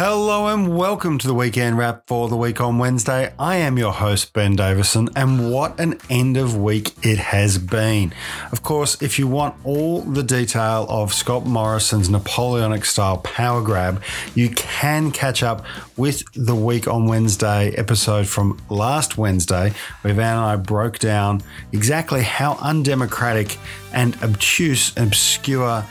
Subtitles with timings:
[0.00, 3.32] Hello and welcome to the weekend wrap for the week on Wednesday.
[3.36, 8.14] I am your host, Ben Davison, and what an end of week it has been.
[8.52, 14.00] Of course, if you want all the detail of Scott Morrison's Napoleonic style power grab,
[14.36, 15.64] you can catch up
[15.96, 19.72] with the week on Wednesday episode from last Wednesday,
[20.02, 21.42] where Van and I broke down
[21.72, 23.58] exactly how undemocratic
[23.92, 25.84] and obtuse, and obscure,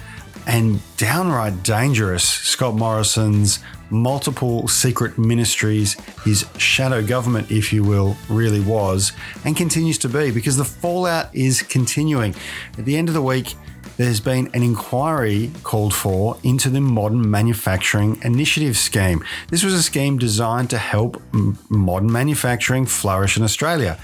[0.48, 3.60] and downright dangerous Scott Morrison's
[3.90, 9.12] multiple secret ministries, his shadow government, if you will, really was
[9.46, 12.34] and continues to be because the fallout is continuing.
[12.78, 13.56] At the end of the week,
[13.98, 19.24] there's been an inquiry called for into the Modern Manufacturing Initiative Scheme.
[19.50, 21.22] This was a scheme designed to help
[21.70, 24.00] modern manufacturing flourish in Australia.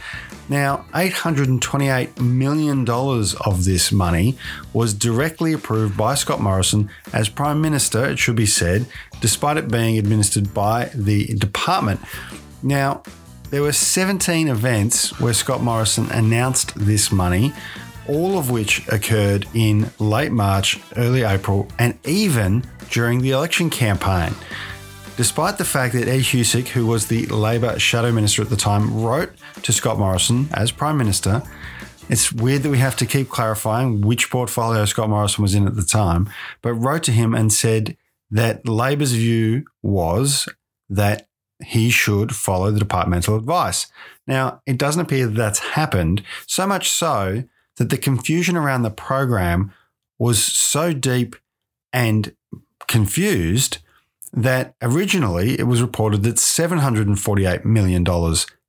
[0.49, 4.37] Now, $828 million of this money
[4.73, 8.85] was directly approved by Scott Morrison as Prime Minister, it should be said,
[9.21, 12.01] despite it being administered by the department.
[12.61, 13.03] Now,
[13.51, 17.53] there were 17 events where Scott Morrison announced this money,
[18.07, 24.33] all of which occurred in late March, early April, and even during the election campaign.
[25.15, 29.03] Despite the fact that Ed Husic, who was the Labor shadow minister at the time,
[29.03, 31.43] wrote to Scott Morrison as Prime Minister,
[32.09, 35.75] it's weird that we have to keep clarifying which portfolio Scott Morrison was in at
[35.75, 36.29] the time,
[36.63, 37.95] but wrote to him and said
[38.31, 40.49] that Labor's view was
[40.89, 41.27] that
[41.63, 43.85] he should follow the departmental advice.
[44.25, 47.43] Now, it doesn't appear that that's happened, so much so
[47.77, 49.71] that the confusion around the program
[50.17, 51.35] was so deep
[51.93, 52.35] and
[52.87, 53.77] confused
[54.33, 58.03] that originally it was reported that $748 million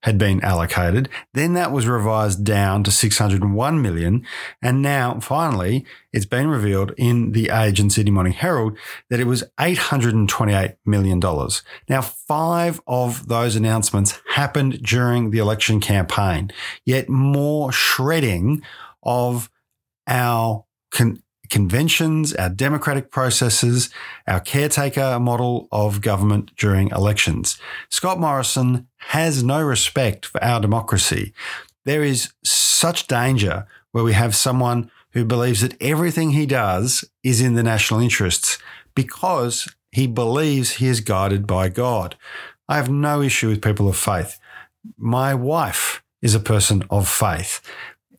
[0.04, 1.08] had been allocated.
[1.32, 4.26] Then that was revised down to 601 million.
[4.60, 8.76] And now finally it's been revealed in the Age and Sydney Morning Herald
[9.08, 11.20] that it was $828 million.
[11.88, 16.50] Now, five of those announcements happened during the election campaign,
[16.84, 18.62] yet more shredding
[19.02, 19.48] of
[20.06, 21.22] our con-
[21.54, 23.88] conventions, our democratic processes,
[24.26, 27.56] our caretaker model of government during elections.
[27.88, 31.32] Scott Morrison has no respect for our democracy.
[31.84, 37.40] There is such danger where we have someone who believes that everything he does is
[37.40, 38.58] in the national interests
[38.96, 42.16] because he believes he is guided by God.
[42.68, 44.40] I have no issue with people of faith.
[44.98, 47.60] My wife is a person of faith.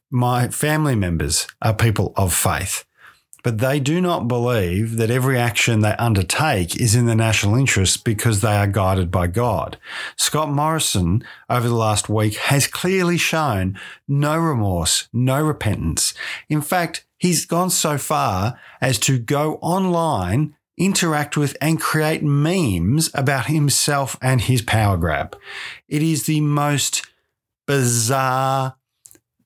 [0.10, 2.85] My family members are people of faith
[3.46, 8.04] but they do not believe that every action they undertake is in the national interest
[8.04, 9.78] because they are guided by God.
[10.16, 16.16] Scott Morrison, over the last week, has clearly shown no remorse, no repentance.
[16.50, 23.12] In fact, he's gone so far as to go online interact with and create memes
[23.14, 25.38] about himself and his power grab.
[25.88, 27.06] It is the most
[27.68, 28.78] bizarre,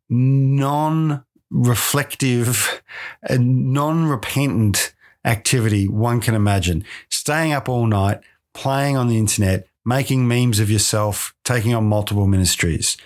[0.07, 2.81] non reflective
[3.23, 4.93] uh, and non repentant
[5.25, 6.83] activity one can imagine.
[7.09, 8.19] Staying up all night,
[8.53, 12.97] playing on the internet, making memes of yourself, taking on multiple ministries.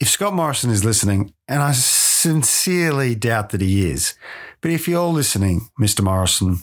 [0.00, 4.14] If Scott Morrison is listening, and I sincerely doubt that he is,
[4.60, 6.02] but if you're listening, Mr.
[6.02, 6.58] Morrison,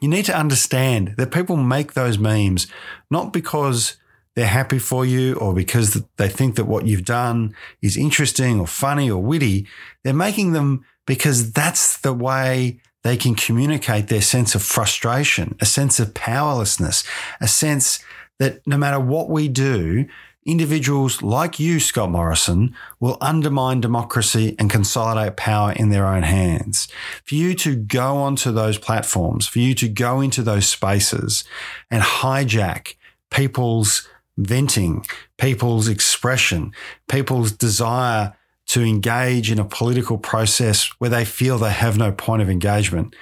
[0.00, 2.66] you need to understand that people make those memes
[3.10, 3.96] not because
[4.34, 8.66] they're happy for you or because they think that what you've done is interesting or
[8.66, 9.66] funny or witty.
[10.04, 15.66] They're making them because that's the way they can communicate their sense of frustration, a
[15.66, 17.04] sense of powerlessness,
[17.40, 17.98] a sense
[18.38, 20.06] that no matter what we do,
[20.44, 26.88] individuals like you, Scott Morrison, will undermine democracy and consolidate power in their own hands.
[27.24, 31.44] For you to go onto those platforms, for you to go into those spaces
[31.90, 32.94] and hijack
[33.30, 35.04] people's venting,
[35.38, 36.72] people's expression,
[37.08, 38.34] people's desire
[38.66, 43.14] to engage in a political process where they feel they have no point of engagement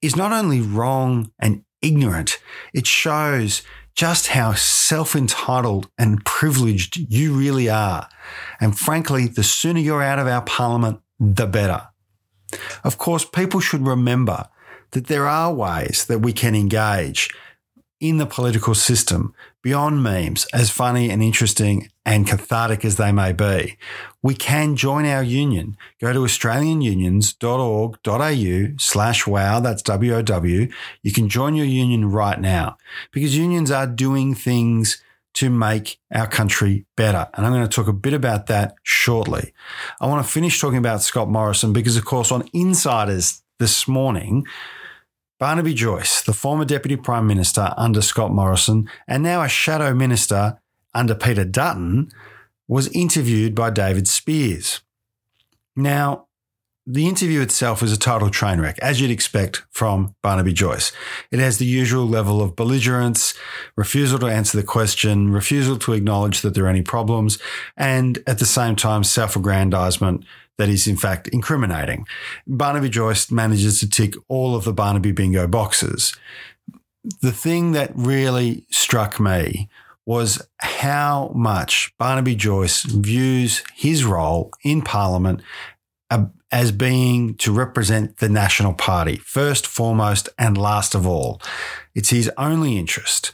[0.00, 2.38] is not only wrong and ignorant,
[2.72, 3.62] it shows
[3.94, 8.08] just how self entitled and privileged you really are.
[8.60, 11.88] And frankly, the sooner you're out of our parliament, the better.
[12.82, 14.46] Of course, people should remember
[14.92, 17.30] that there are ways that we can engage
[18.00, 23.32] in the political system beyond memes, as funny and interesting and cathartic as they may
[23.32, 23.76] be.
[24.22, 25.76] We can join our union.
[26.00, 30.68] Go to australianunions.org.au slash wow, that's W-O-W.
[31.02, 32.78] You can join your union right now
[33.12, 35.02] because unions are doing things
[35.34, 37.28] to make our country better.
[37.34, 39.52] And I'm going to talk a bit about that shortly.
[40.00, 44.44] I want to finish talking about Scott Morrison because, of course, on Insiders this morning,
[45.40, 50.60] Barnaby Joyce, the former Deputy Prime Minister under Scott Morrison and now a shadow minister
[50.92, 52.10] under Peter Dutton,
[52.68, 54.82] was interviewed by David Speers.
[55.74, 56.26] Now,
[56.86, 60.92] the interview itself is a total train wreck, as you'd expect from Barnaby Joyce.
[61.30, 63.32] It has the usual level of belligerence,
[63.76, 67.38] refusal to answer the question, refusal to acknowledge that there are any problems,
[67.76, 70.24] and at the same time, self aggrandizement
[70.60, 72.06] that is, in fact, incriminating.
[72.46, 76.14] Barnaby Joyce manages to tick all of the Barnaby bingo boxes.
[77.22, 79.70] The thing that really struck me
[80.04, 85.40] was how much Barnaby Joyce views his role in Parliament
[86.10, 91.40] uh, as being to represent the National Party, first, foremost, and last of all.
[91.94, 93.32] It's his only interest.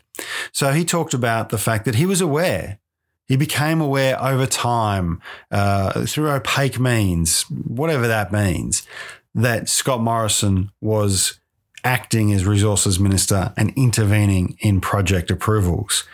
[0.52, 2.78] So he talked about the fact that he was aware.
[3.26, 5.20] He became aware over time
[5.50, 8.86] uh, through opaque means, whatever that means,
[9.34, 11.40] that Scott Morrison was
[11.84, 16.04] acting as resources minister and intervening in project approvals.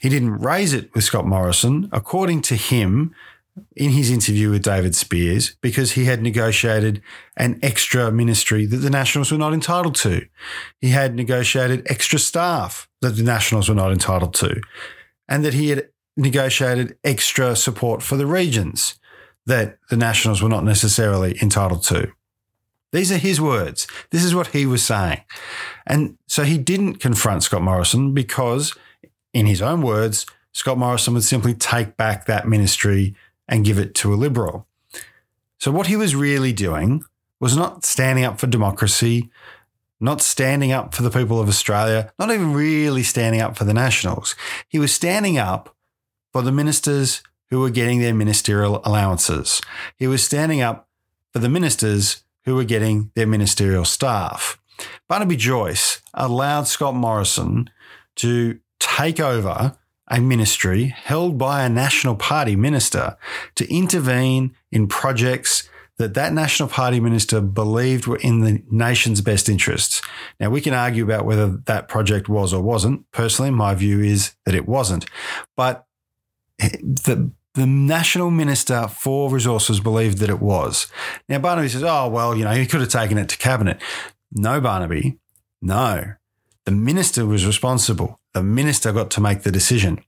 [0.00, 1.88] He didn't raise it with Scott Morrison.
[1.92, 3.14] According to him,
[3.76, 7.02] in his interview with David Speers because he had negotiated
[7.36, 10.26] an extra ministry that the Nationals were not entitled to.
[10.80, 14.60] He had negotiated extra staff that the Nationals were not entitled to,
[15.28, 18.98] and that he had negotiated extra support for the regions
[19.46, 22.12] that the Nationals were not necessarily entitled to.
[22.92, 23.86] These are his words.
[24.10, 25.22] This is what he was saying.
[25.86, 28.74] And so he didn't confront Scott Morrison because,
[29.32, 33.14] in his own words, Scott Morrison would simply take back that ministry
[33.48, 34.66] and give it to a liberal.
[35.58, 37.02] So, what he was really doing
[37.40, 39.30] was not standing up for democracy,
[39.98, 43.74] not standing up for the people of Australia, not even really standing up for the
[43.74, 44.36] Nationals.
[44.68, 45.74] He was standing up
[46.32, 49.60] for the ministers who were getting their ministerial allowances.
[49.96, 50.88] He was standing up
[51.32, 54.58] for the ministers who were getting their ministerial staff.
[55.08, 57.70] Barnaby Joyce allowed Scott Morrison
[58.16, 59.76] to take over
[60.08, 63.16] a ministry held by a National Party minister
[63.54, 65.68] to intervene in projects
[65.98, 70.02] that that National Party minister believed were in the nation's best interests.
[70.40, 73.10] Now, we can argue about whether that project was or wasn't.
[73.12, 75.06] Personally, my view is that it wasn't.
[75.56, 75.86] But
[76.70, 80.86] the the national minister for resources believed that it was.
[81.28, 83.80] Now, Barnaby says, oh, well, you know, he could have taken it to cabinet.
[84.32, 85.18] No, Barnaby,
[85.60, 86.14] no.
[86.64, 88.18] The minister was responsible.
[88.32, 90.02] The minister got to make the decision.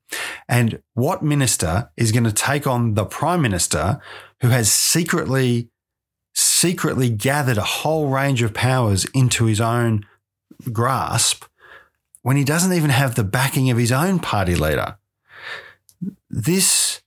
[0.48, 4.00] And what minister is going to take on the prime minister
[4.40, 5.68] who has secretly,
[6.34, 10.06] secretly gathered a whole range of powers into his own
[10.72, 11.44] grasp
[12.22, 14.96] when he doesn't even have the backing of his own party leader?
[16.36, 17.00] This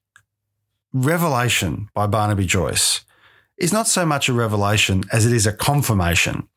[0.94, 3.04] revelation by Barnaby Joyce
[3.58, 6.48] is not so much a revelation as it is a confirmation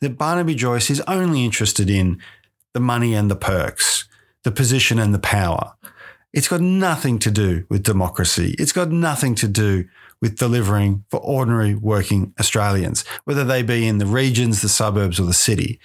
[0.00, 2.20] that Barnaby Joyce is only interested in
[2.74, 4.06] the money and the perks,
[4.42, 5.72] the position and the power.
[6.34, 8.54] It's got nothing to do with democracy.
[8.58, 9.88] It's got nothing to do
[10.20, 15.24] with delivering for ordinary working Australians, whether they be in the regions, the suburbs, or
[15.24, 15.80] the city.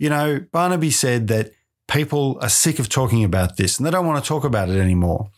[0.00, 1.52] You know, Barnaby said that
[1.86, 4.80] people are sick of talking about this and they don't want to talk about it
[4.80, 5.30] anymore.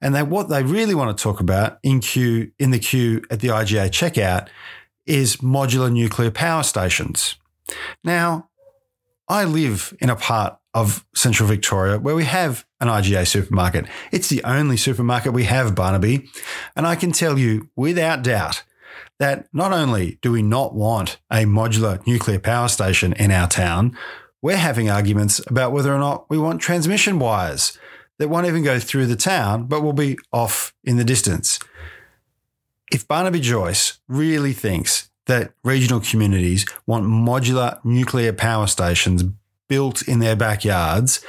[0.00, 3.48] And what they really want to talk about in queue in the queue at the
[3.48, 4.48] IGA checkout
[5.06, 7.36] is modular nuclear power stations.
[8.02, 8.48] Now,
[9.28, 13.86] I live in a part of central Victoria where we have an IGA supermarket.
[14.10, 16.28] It's the only supermarket we have, Barnaby.
[16.76, 18.64] And I can tell you without doubt
[19.18, 23.96] that not only do we not want a modular nuclear power station in our town,
[24.42, 27.78] we're having arguments about whether or not we want transmission wires
[28.18, 31.58] that won't even go through the town, but will be off in the distance.
[32.92, 39.24] If Barnaby Joyce really thinks that regional communities want modular nuclear power stations
[39.68, 41.24] built in their backyards,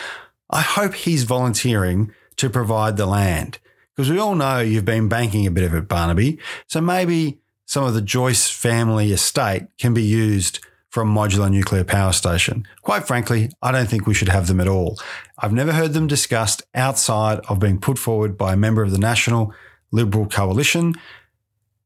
[0.49, 3.59] I hope he's volunteering to provide the land.
[3.95, 6.37] Because we all know you've been banking a bit of it, Barnaby.
[6.67, 10.59] So maybe some of the Joyce family estate can be used
[11.01, 12.65] a modular nuclear power station.
[12.81, 14.99] Quite frankly, I don't think we should have them at all.
[15.39, 18.97] I've never heard them discussed outside of being put forward by a member of the
[18.97, 19.53] National
[19.91, 20.93] Liberal Coalition.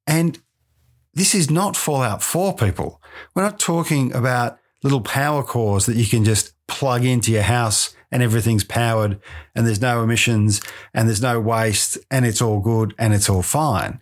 [0.08, 0.39] And
[1.13, 3.01] this is not Fallout 4, people.
[3.36, 7.96] We're not talking about little power cores that you can just plug into your house
[8.12, 9.20] and everything's powered
[9.56, 10.62] and there's no emissions
[10.94, 14.00] and there's no waste and it's all good and it's all fine.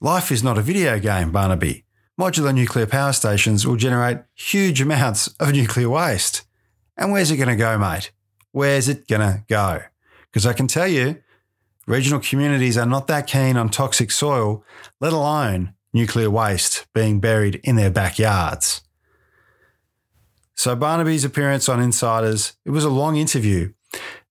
[0.00, 1.84] Life is not a video game, Barnaby.
[2.18, 6.42] Modular nuclear power stations will generate huge amounts of nuclear waste.
[6.96, 8.10] And where's it going to go, mate?
[8.50, 9.82] Where's it going to go?
[10.24, 11.22] Because I can tell you,
[11.86, 14.64] regional communities are not that keen on toxic soil,
[15.00, 18.82] let alone nuclear waste being buried in their backyards.
[20.56, 23.72] So Barnaby's appearance on Insiders, it was a long interview.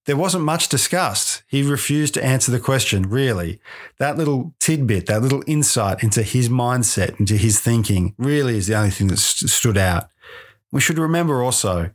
[0.05, 1.36] There wasn't much discussed.
[1.47, 3.61] He refused to answer the question, really.
[3.99, 8.75] That little tidbit, that little insight into his mindset, into his thinking, really is the
[8.75, 10.09] only thing that st- stood out.
[10.71, 11.91] We should remember also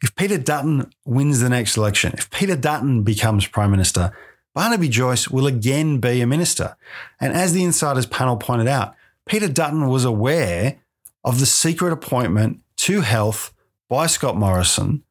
[0.00, 4.12] if Peter Dutton wins the next election, if Peter Dutton becomes Prime Minister,
[4.54, 6.76] Barnaby Joyce will again be a minister.
[7.20, 8.94] And as the Insiders panel pointed out,
[9.26, 10.78] Peter Dutton was aware
[11.24, 13.52] of the secret appointment to health
[13.88, 15.02] by Scott Morrison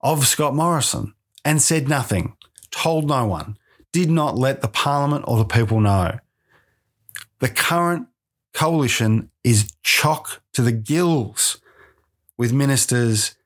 [0.00, 2.36] of Scott Morrison and said nothing,
[2.74, 3.56] told no one,
[3.92, 6.18] did not let the Parliament or the people know.
[7.38, 8.08] The current
[8.52, 11.60] coalition is chock to the gills
[12.36, 13.36] with ministers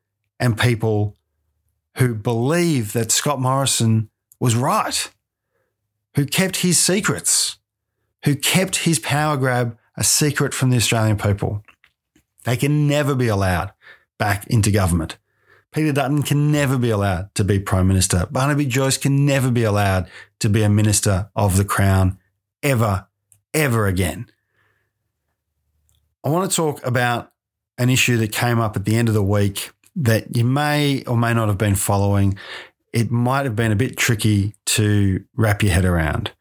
[0.40, 1.16] and people
[1.96, 4.08] who believe that Scott Morrison
[4.40, 5.10] was right,
[6.14, 7.58] who kept his secrets,
[8.24, 11.64] who kept his power grab a secret from the Australian people.
[12.44, 13.72] They can never be allowed
[14.16, 15.18] back into government.
[15.78, 18.26] Peter Dutton can never be allowed to be Prime Minister.
[18.32, 22.18] Barnaby Joyce can never be allowed to be a Minister of the Crown
[22.64, 23.06] ever,
[23.54, 24.28] ever again.
[26.24, 27.30] I want to talk about
[27.78, 31.16] an issue that came up at the end of the week that you may or
[31.16, 32.36] may not have been following.
[32.92, 36.32] It might have been a bit tricky to wrap your head around.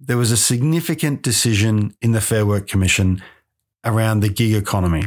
[0.00, 3.20] There was a significant decision in the Fair Work Commission
[3.84, 5.06] around the gig economy.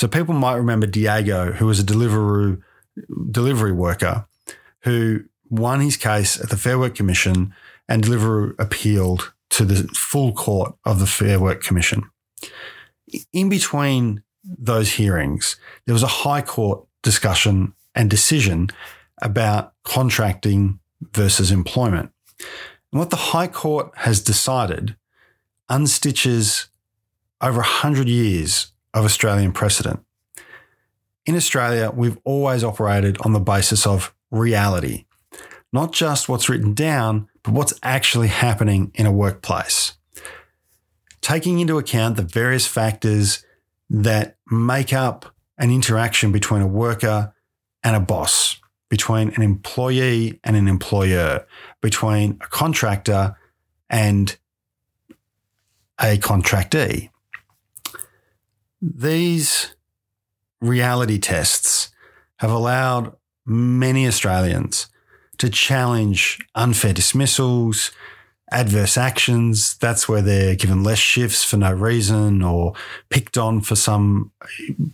[0.00, 2.62] So people might remember Diego, who was a Deliveroo
[3.30, 4.26] delivery worker
[4.84, 7.52] who won his case at the Fair Work Commission
[7.86, 12.04] and Deliveroo appealed to the full court of the Fair Work Commission.
[13.34, 18.70] In between those hearings, there was a High Court discussion and decision
[19.20, 20.80] about contracting
[21.12, 22.10] versus employment.
[22.90, 24.96] And what the High Court has decided
[25.70, 26.68] unstitches
[27.42, 30.00] over 100 years of Australian precedent.
[31.26, 35.04] In Australia, we've always operated on the basis of reality,
[35.72, 39.94] not just what's written down, but what's actually happening in a workplace.
[41.20, 43.44] Taking into account the various factors
[43.90, 47.34] that make up an interaction between a worker
[47.84, 48.56] and a boss,
[48.88, 51.46] between an employee and an employer,
[51.80, 53.36] between a contractor
[53.90, 54.36] and
[56.00, 57.09] a contractee.
[58.82, 59.74] These
[60.60, 61.90] reality tests
[62.38, 64.86] have allowed many Australians
[65.38, 67.92] to challenge unfair dismissals,
[68.50, 69.76] adverse actions.
[69.78, 72.74] That's where they're given less shifts for no reason or
[73.08, 74.32] picked on for some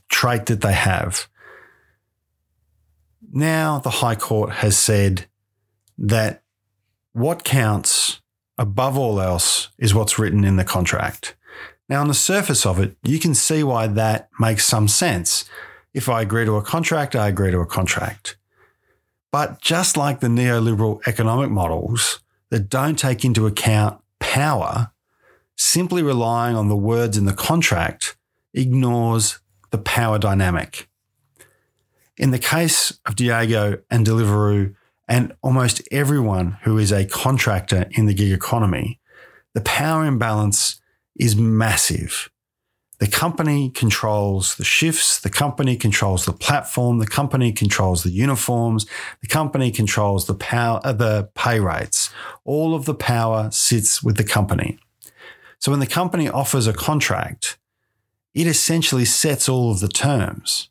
[0.09, 1.27] trait that they have.
[3.33, 5.27] Now, the High Court has said
[5.99, 6.43] that
[7.13, 8.21] what counts
[8.59, 11.37] above all else is what's written in the contract.
[11.89, 15.45] Now, on the surface of it, you can see why that makes some sense.
[15.95, 18.37] If I agree to a contract, I agree to a contract.
[19.31, 24.91] But just like the neoliberal economic models that don't take into account power,
[25.57, 28.17] simply relying on the words in the contract
[28.53, 29.39] ignores
[29.71, 30.89] the power dynamic.
[32.17, 34.75] In the case of Diego and Deliveroo,
[35.09, 38.99] and almost everyone who is a contractor in the gig economy,
[39.55, 40.81] the power imbalance
[41.19, 42.31] is massive.
[42.99, 48.87] The company controls the shifts, the company controls the platform, the company controls the uniforms,
[49.21, 52.11] the company controls the power uh, the pay rates.
[52.45, 54.79] All of the power sits with the company.
[55.59, 57.59] So when the company offers a contract,
[58.35, 60.71] it essentially sets all of the terms.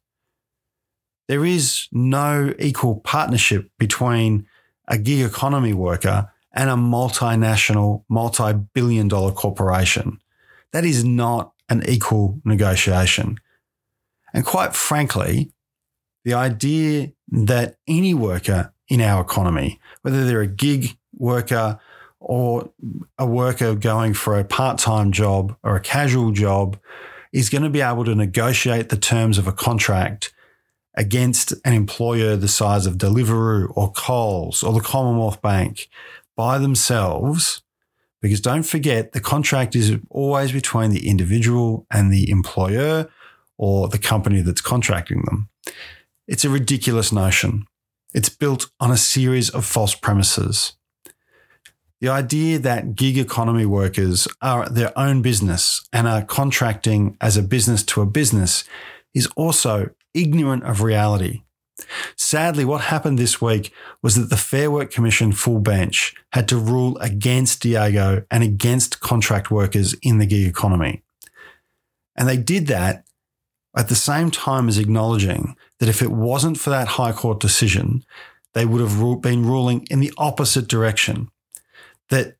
[1.27, 4.47] There is no equal partnership between
[4.87, 10.19] a gig economy worker and a multinational, multi billion dollar corporation.
[10.75, 13.37] That is not an equal negotiation.
[14.33, 15.53] And quite frankly,
[16.25, 21.79] the idea that any worker in our economy, whether they're a gig worker
[22.19, 22.71] or
[23.17, 26.77] a worker going for a part time job or a casual job,
[27.31, 30.33] is going to be able to negotiate the terms of a contract
[30.95, 35.87] against an employer the size of Deliveroo or Coles or the Commonwealth Bank
[36.35, 37.61] by themselves
[38.25, 43.07] because don't forget, the contract is always between the individual and the employer
[43.59, 45.47] or the company that's contracting them.
[46.27, 47.67] It's a ridiculous notion.
[48.15, 50.73] It's built on a series of false premises.
[52.01, 57.43] The idea that gig economy workers are their own business and are contracting as a
[57.43, 58.63] business to a business
[59.13, 61.43] is also ignorant of reality.
[62.15, 66.57] Sadly, what happened this week was that the Fair Work Commission full bench had to
[66.57, 71.03] rule against Diego and against contract workers in the gig economy.
[72.15, 73.05] And they did that
[73.75, 78.05] at the same time as acknowledging that if it wasn't for that High Court decision,
[78.53, 81.29] they would have been ruling in the opposite direction.
[82.09, 82.37] That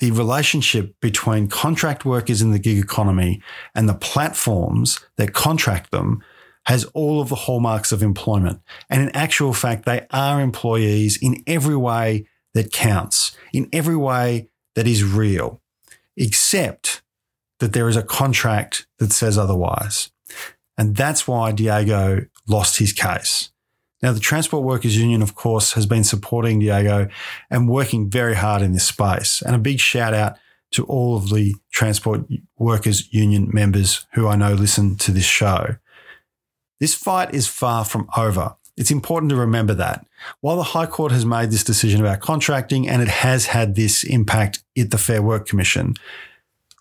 [0.00, 3.40] the relationship between contract workers in the gig economy
[3.72, 6.24] and the platforms that contract them
[6.66, 8.60] has all of the hallmarks of employment.
[8.88, 14.48] And in actual fact, they are employees in every way that counts, in every way
[14.74, 15.60] that is real,
[16.16, 17.02] except
[17.58, 20.10] that there is a contract that says otherwise.
[20.78, 23.50] And that's why Diego lost his case.
[24.02, 27.08] Now, the Transport Workers Union, of course, has been supporting Diego
[27.50, 29.42] and working very hard in this space.
[29.42, 30.36] And a big shout out
[30.72, 32.22] to all of the Transport
[32.58, 35.76] Workers Union members who I know listen to this show.
[36.82, 38.56] This fight is far from over.
[38.76, 40.04] It's important to remember that.
[40.40, 44.02] While the High Court has made this decision about contracting and it has had this
[44.02, 45.94] impact at the Fair Work Commission,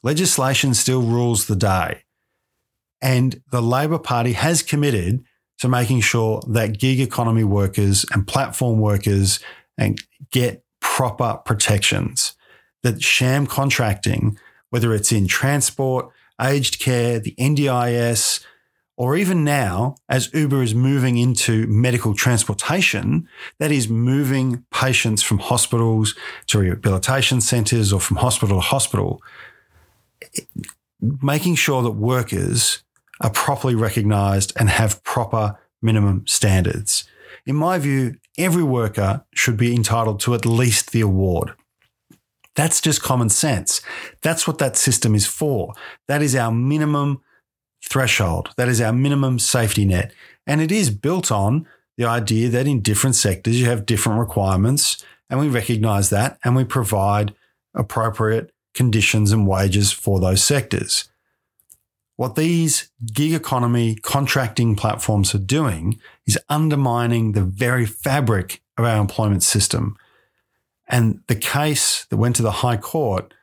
[0.02, 2.02] legislation still rules the day.
[3.00, 5.24] And the Labor Party has committed
[5.60, 9.40] to making sure that gig economy workers and platform workers
[9.78, 12.34] and get proper protections.
[12.82, 14.40] That sham contracting,
[14.72, 16.10] whether it's in transport,
[16.42, 18.44] aged care, the NDIS,
[18.98, 25.40] or even now, as Uber is moving into medical transportation, that is moving patients from
[25.40, 26.14] hospitals
[26.48, 29.22] to rehabilitation centres or from hospital to hospital,
[31.22, 32.84] making sure that workers
[33.22, 37.06] are properly recognised and have proper minimum standards.
[37.46, 41.54] In my view, every worker should be entitled to at least the award.
[42.56, 43.82] That's just common sense.
[44.22, 45.74] That's what that system is for.
[46.08, 47.22] That is our minimum
[47.92, 48.50] threshold.
[48.56, 50.14] That is our minimum safety net.
[50.48, 51.68] And it is built on
[51.98, 56.56] the idea that in different sectors you have different requirements, and we recognize that and
[56.56, 57.34] we provide
[57.76, 61.10] appropriate conditions and wages for those sectors.
[62.16, 69.02] What these gig economy contracting platforms are doing is undermining the very fabric of our
[69.02, 69.98] employment system.
[70.88, 73.34] And the case that went to the High Court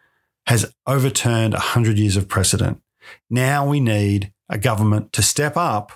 [0.46, 2.80] has overturned 100 years of precedent.
[3.28, 5.92] Now we need a government to step up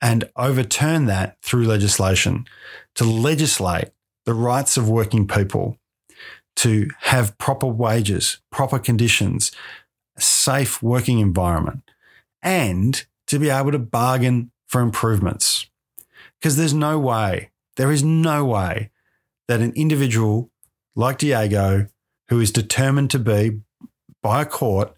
[0.00, 2.46] and overturn that through legislation,
[2.94, 3.90] to legislate
[4.24, 5.78] the rights of working people,
[6.56, 9.52] to have proper wages, proper conditions,
[10.16, 11.82] a safe working environment,
[12.42, 15.68] and to be able to bargain for improvements.
[16.40, 18.90] Because there's no way, there is no way
[19.48, 20.50] that an individual
[20.94, 21.86] like Diego,
[22.28, 23.60] who is determined to be
[24.22, 24.94] by a court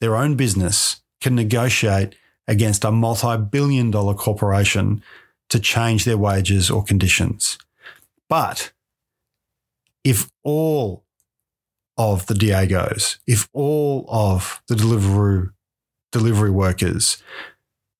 [0.00, 2.16] their own business, can negotiate
[2.48, 5.02] against a multi billion dollar corporation
[5.48, 7.58] to change their wages or conditions.
[8.28, 8.72] But
[10.04, 11.04] if all
[11.96, 15.52] of the Diegos, if all of the Deliveroo
[16.10, 17.22] delivery workers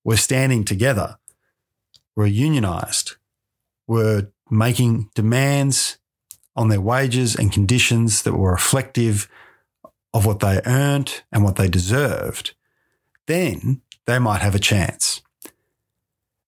[0.04, 1.18] were standing together,
[2.14, 3.16] were unionized,
[3.86, 5.98] were making demands
[6.54, 9.28] on their wages and conditions that were reflective
[10.12, 12.54] of what they earned and what they deserved,
[13.26, 15.22] then they might have a chance.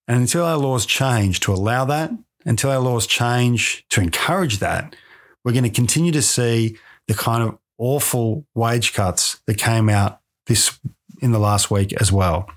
[0.07, 2.11] And until our laws change to allow that,
[2.45, 4.95] until our laws change to encourage that,
[5.43, 10.19] we're going to continue to see the kind of awful wage cuts that came out
[10.47, 10.79] this
[11.21, 12.49] in the last week as well.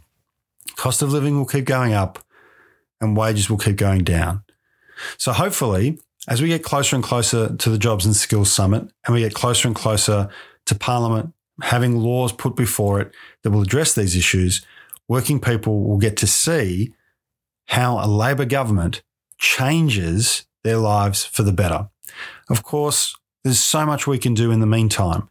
[0.76, 2.18] Cost of living will keep going up
[3.00, 4.42] and wages will keep going down.
[5.16, 9.14] So hopefully, as we get closer and closer to the Jobs and Skills Summit and
[9.14, 10.28] we get closer and closer
[10.66, 11.32] to Parliament
[11.62, 14.64] having laws put before it that will address these issues,
[15.08, 16.92] working people will get to see
[17.66, 19.02] how a Labor government
[19.38, 21.88] changes their lives for the better.
[22.48, 25.28] Of course, there's so much we can do in the meantime.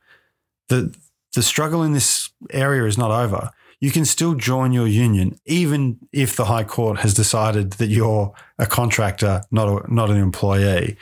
[0.70, 0.96] The,
[1.34, 3.52] the struggle in this area is not over.
[3.80, 8.34] You can still join your union, even if the High Court has decided that you're
[8.58, 10.98] a contractor, not, a, not an employee.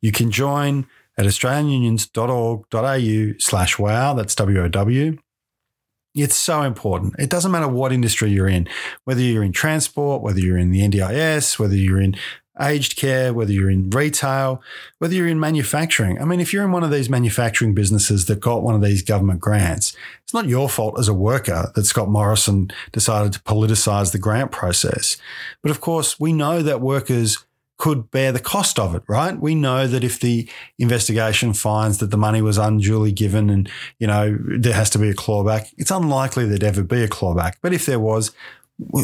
[0.00, 5.18] You can join at australianunions.org.au slash wow, that's W-O-W.
[6.22, 7.14] It's so important.
[7.18, 8.68] It doesn't matter what industry you're in,
[9.04, 12.16] whether you're in transport, whether you're in the NDIS, whether you're in
[12.60, 14.60] aged care, whether you're in retail,
[14.98, 16.20] whether you're in manufacturing.
[16.20, 19.02] I mean, if you're in one of these manufacturing businesses that got one of these
[19.02, 24.12] government grants, it's not your fault as a worker that Scott Morrison decided to politicize
[24.12, 25.16] the grant process.
[25.62, 27.44] But of course, we know that workers
[27.78, 29.40] could bear the cost of it, right?
[29.40, 34.06] We know that if the investigation finds that the money was unduly given and, you
[34.06, 37.54] know, there has to be a clawback, it's unlikely there'd ever be a clawback.
[37.62, 38.32] But if there was,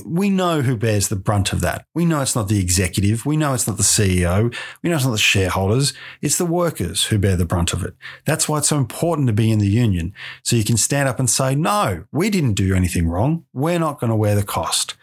[0.04, 1.87] we know who bears the brunt of that.
[1.94, 3.26] We know it's not the executive.
[3.26, 4.54] We know it's not the CEO.
[4.82, 5.92] We know it's not the shareholders.
[6.20, 7.94] It's the workers who bear the brunt of it.
[8.24, 10.14] That's why it's so important to be in the union.
[10.42, 13.44] So you can stand up and say, no, we didn't do anything wrong.
[13.52, 14.94] We're not going to wear the cost.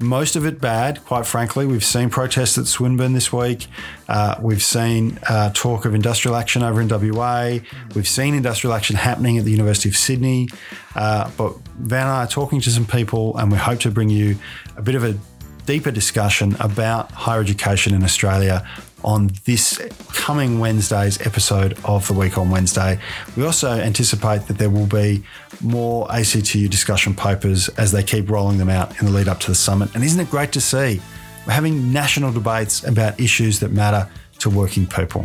[0.00, 1.66] Most of it bad, quite frankly.
[1.66, 3.66] We've seen protests at Swinburne this week.
[4.08, 7.58] Uh, we've seen uh, talk of industrial action over in WA.
[7.94, 10.48] We've seen industrial action happening at the University of Sydney.
[10.94, 14.08] Uh, but Van and I are talking to some people, and we hope to bring
[14.08, 14.38] you
[14.78, 15.18] a bit of a
[15.66, 18.66] deeper discussion about higher education in Australia
[19.04, 22.98] on this coming Wednesday's episode of the Week on Wednesday.
[23.36, 25.24] We also anticipate that there will be
[25.60, 29.46] more ACTU discussion papers as they keep rolling them out in the lead up to
[29.48, 29.94] the summit.
[29.94, 31.00] And isn't it great to see?
[31.46, 34.08] We're having national debates about issues that matter
[34.40, 35.24] to working people.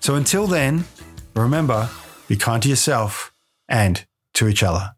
[0.00, 0.84] So until then,
[1.34, 1.88] remember
[2.28, 3.32] be kind to yourself
[3.68, 4.94] and to each other.